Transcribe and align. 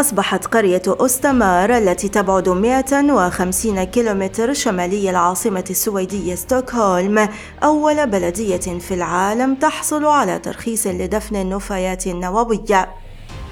أصبحت 0.00 0.46
قرية 0.46 0.82
أستمار 0.86 1.76
التي 1.76 2.08
تبعد 2.08 2.48
150 2.48 3.84
كيلومتر 3.84 4.52
شمالي 4.52 5.10
العاصمة 5.10 5.64
السويدية 5.70 6.34
ستوكهولم 6.34 7.28
أول 7.62 8.06
بلدية 8.06 8.78
في 8.78 8.94
العالم 8.94 9.54
تحصل 9.54 10.04
على 10.04 10.38
ترخيص 10.38 10.86
لدفن 10.86 11.36
النفايات 11.36 12.06
النووية 12.06 12.88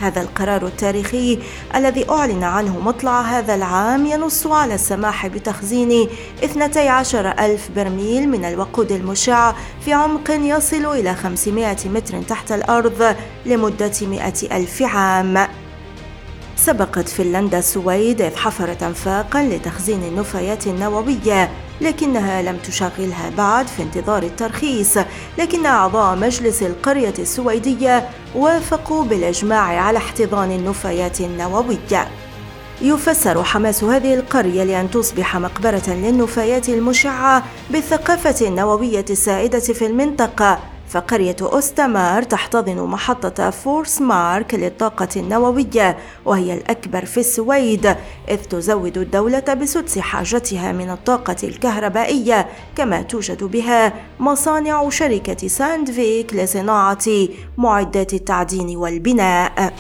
هذا 0.01 0.23
القرار 0.23 0.66
التاريخي 0.66 1.38
الذي 1.74 2.11
أعلن 2.11 2.45
عنه 2.45 2.80
مطلع 2.80 3.21
هذا 3.21 3.55
العام 3.55 4.07
ينص 4.07 4.46
على 4.46 4.74
السماح 4.74 5.27
بتخزين 5.27 6.09
12 6.45 7.29
ألف 7.29 7.69
برميل 7.77 8.29
من 8.29 8.45
الوقود 8.45 8.93
المشع 8.93 9.52
في 9.85 9.93
عمق 9.93 10.30
يصل 10.30 10.87
إلى 10.87 11.15
500 11.15 11.77
متر 11.87 12.23
تحت 12.23 12.52
الأرض 12.52 13.16
لمدة 13.46 13.93
100 14.02 14.33
ألف 14.52 14.83
عام. 14.83 15.49
سبقت 16.59 17.09
فنلندا 17.09 17.59
السويد 17.59 18.23
إذ 18.23 18.37
حفرت 18.37 18.83
أنفاقا 18.83 19.43
لتخزين 19.43 20.03
النفايات 20.03 20.66
النووية 20.66 21.51
لكنها 21.80 22.43
لم 22.43 22.57
تشغلها 22.57 23.30
بعد 23.37 23.66
في 23.66 23.82
انتظار 23.82 24.23
الترخيص 24.23 24.99
لكن 25.38 25.66
أعضاء 25.66 26.16
مجلس 26.16 26.63
القرية 26.63 27.15
السويدية 27.19 28.09
وافقوا 28.35 29.05
بالإجماع 29.05 29.80
على 29.80 29.99
احتضان 29.99 30.51
النفايات 30.52 31.21
النووية. 31.21 32.09
يفسر 32.82 33.45
حماس 33.45 33.85
هذه 33.85 34.15
القرية 34.15 34.65
لأن 34.65 34.91
تصبح 34.91 35.37
مقبرة 35.37 35.88
للنفايات 35.88 36.69
المشعة 36.69 37.43
بالثقافة 37.71 38.47
النووية 38.47 39.04
السائدة 39.10 39.59
في 39.59 39.87
المنطقة 39.87 40.59
فقرية 40.89 41.37
أستمار 41.43 42.23
تحتضن 42.23 42.83
محطة 42.83 43.51
فورس 43.51 44.01
مارك 44.01 44.55
للطاقة 44.55 45.09
النووية 45.17 45.97
وهي 46.25 46.55
الأكبر 46.55 47.05
في 47.05 47.21
السويد 47.21 47.97
إذ 48.29 48.37
تزود 48.37 48.99
الدولة 48.99 49.55
بسدس 49.55 49.99
حاجتها 49.99 50.73
من 50.73 50.91
الطاقة 50.91 51.37
الكهربائية 51.45 52.49
كما 52.77 53.03
توجد 53.03 53.45
بها 53.45 53.93
مصانع 54.21 54.89
شركة 54.89 55.49
ساندفيك 55.49 56.35
لصناعة 56.35 57.29
معدات 57.59 58.15
التعدين 58.15 58.77
والبناء. 58.77 59.73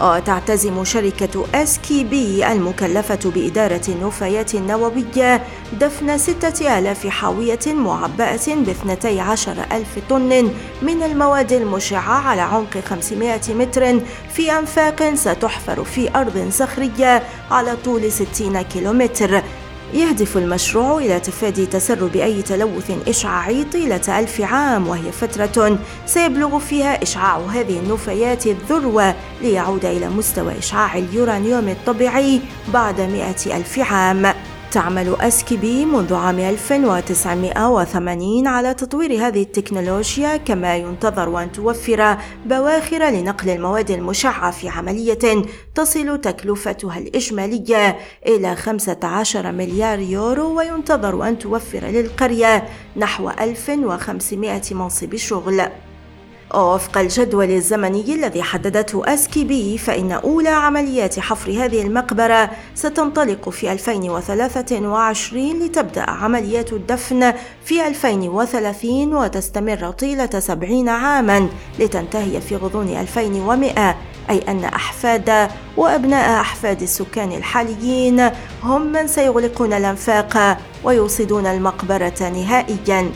وتعتزم 0.00 0.84
شركة 0.84 1.46
اسكي 1.54 2.04
بي 2.04 2.52
المكلفة 2.52 3.30
بإدارة 3.34 3.80
النفايات 3.88 4.54
النووية 4.54 5.42
دفن 5.72 6.18
ستة 6.18 6.78
آلاف 6.78 7.06
حاوية 7.06 7.58
معبأة 7.66 8.46
باثنتي 8.46 9.20
عشر 9.20 9.56
ألف 9.72 9.98
طن 10.10 10.50
من 10.82 11.02
المواد 11.02 11.52
المشعة 11.52 12.28
على 12.28 12.40
عمق 12.40 12.78
500 12.78 13.40
متر 13.48 14.00
في 14.32 14.58
أنفاق 14.58 15.14
ستحفر 15.14 15.84
في 15.84 16.16
أرض 16.16 16.48
صخرية 16.50 17.22
على 17.50 17.76
طول 17.84 18.12
60 18.12 18.62
كيلومتر. 18.62 19.42
يهدف 19.94 20.36
المشروع 20.36 20.98
إلى 20.98 21.20
تفادي 21.20 21.66
تسرب 21.66 22.16
أي 22.16 22.42
تلوث 22.42 23.08
إشعاعي 23.08 23.64
طيلة 23.64 24.18
ألف 24.18 24.40
عام 24.40 24.88
وهي 24.88 25.12
فترة 25.12 25.78
سيبلغ 26.06 26.58
فيها 26.58 27.02
إشعاع 27.02 27.38
هذه 27.38 27.78
النفايات 27.78 28.46
الذروة 28.46 29.14
ليعود 29.42 29.84
إلى 29.84 30.08
مستوى 30.08 30.58
إشعاع 30.58 30.98
اليورانيوم 30.98 31.68
الطبيعي 31.68 32.40
بعد 32.72 33.00
مئة 33.00 33.56
ألف 33.56 33.78
عام. 33.78 34.34
تعمل 34.72 35.16
أسكيبي 35.20 35.84
منذ 35.84 36.14
عام 36.14 36.38
1980 36.38 38.46
على 38.46 38.74
تطوير 38.74 39.26
هذه 39.26 39.42
التكنولوجيا 39.42 40.36
كما 40.36 40.76
ينتظر 40.76 41.42
أن 41.42 41.52
توفر 41.52 42.16
بواخر 42.46 43.10
لنقل 43.10 43.50
المواد 43.50 43.90
المشعة 43.90 44.50
في 44.50 44.68
عملية 44.68 45.42
تصل 45.74 46.20
تكلفتها 46.20 46.98
الإجمالية 46.98 47.98
إلى 48.26 48.56
15 48.56 49.52
مليار 49.52 49.98
يورو 49.98 50.58
وينتظر 50.58 51.28
أن 51.28 51.38
توفر 51.38 51.84
للقرية 51.84 52.68
نحو 52.96 53.30
1500 53.30 54.62
منصب 54.72 55.16
شغل. 55.16 55.62
وفق 56.56 56.98
الجدول 56.98 57.50
الزمني 57.50 58.14
الذي 58.14 58.42
حددته 58.42 59.14
أسكي 59.14 59.44
بي 59.44 59.78
فإن 59.78 60.12
أولى 60.12 60.48
عمليات 60.48 61.20
حفر 61.20 61.50
هذه 61.50 61.82
المقبرة 61.82 62.50
ستنطلق 62.74 63.48
في 63.48 63.72
2023 63.72 65.62
لتبدأ 65.62 66.10
عمليات 66.10 66.72
الدفن 66.72 67.32
في 67.64 67.86
2030 67.86 69.14
وتستمر 69.14 69.90
طيلة 69.90 70.30
70 70.38 70.88
عاما 70.88 71.48
لتنتهي 71.78 72.40
في 72.40 72.56
غضون 72.56 72.88
2100 72.88 73.96
أي 74.30 74.38
أن 74.48 74.64
أحفاد 74.64 75.48
وأبناء 75.76 76.40
أحفاد 76.40 76.82
السكان 76.82 77.32
الحاليين 77.32 78.30
هم 78.62 78.92
من 78.92 79.06
سيغلقون 79.06 79.72
الأنفاق 79.72 80.58
ويوصدون 80.84 81.46
المقبرة 81.46 82.14
نهائياً. 82.20 83.10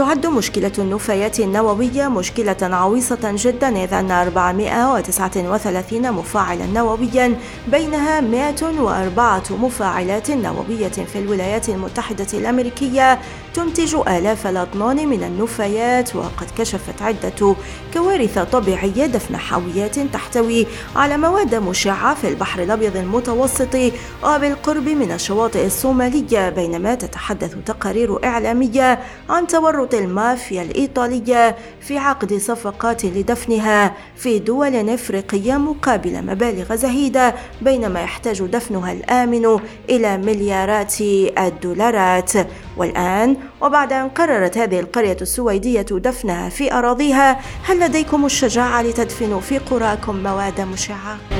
تعد 0.00 0.26
مشكلة 0.26 0.72
النفايات 0.78 1.40
النووية 1.40 2.08
مشكلة 2.08 2.56
عويصة 2.62 3.18
جدا 3.24 3.84
إذ 3.84 3.94
أن 3.94 4.10
439 4.10 6.12
مفاعلا 6.12 6.66
نوويا 6.66 7.36
بينها 7.68 8.20
104 8.20 9.42
مفاعلات 9.50 10.30
نووية 10.30 10.88
في 10.88 11.18
الولايات 11.18 11.68
المتحدة 11.68 12.26
الأمريكية 12.34 13.18
تنتج 13.54 13.94
آلاف 13.94 14.46
الأطنان 14.46 15.08
من 15.08 15.22
النفايات 15.22 16.16
وقد 16.16 16.46
كشفت 16.58 17.02
عدة 17.02 17.54
كوارث 17.94 18.38
طبيعية 18.38 19.06
دفن 19.06 19.36
حاويات 19.36 19.98
تحتوي 19.98 20.66
على 20.96 21.16
مواد 21.16 21.54
مشعة 21.54 22.14
في 22.14 22.28
البحر 22.28 22.62
الأبيض 22.62 22.96
المتوسط 22.96 23.76
وبالقرب 24.24 24.88
من 24.88 25.12
الشواطئ 25.12 25.66
الصومالية 25.66 26.48
بينما 26.48 26.94
تتحدث 26.94 27.54
تقارير 27.66 28.24
إعلامية 28.24 28.98
عن 29.28 29.46
تورط 29.46 29.89
المافيا 29.94 30.62
الإيطالية 30.62 31.56
في 31.80 31.98
عقد 31.98 32.34
صفقات 32.34 33.04
لدفنها 33.04 33.94
في 34.16 34.38
دول 34.38 34.88
إفريقية 34.90 35.56
مقابل 35.56 36.22
مبالغ 36.26 36.74
زهيدة 36.74 37.34
بينما 37.62 38.00
يحتاج 38.00 38.42
دفنها 38.42 38.92
الآمن 38.92 39.58
إلى 39.90 40.16
مليارات 40.18 41.00
الدولارات 41.38 42.32
والآن 42.76 43.36
وبعد 43.62 43.92
أن 43.92 44.08
قررت 44.08 44.58
هذه 44.58 44.80
القرية 44.80 45.16
السويدية 45.20 45.82
دفنها 45.90 46.48
في 46.48 46.72
أراضيها 46.72 47.40
هل 47.64 47.80
لديكم 47.80 48.26
الشجاعة 48.26 48.82
لتدفنوا 48.82 49.40
في 49.40 49.58
قراكم 49.58 50.22
مواد 50.22 50.60
مشعة؟ 50.60 51.39